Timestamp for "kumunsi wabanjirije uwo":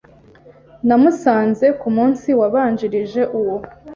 1.81-3.55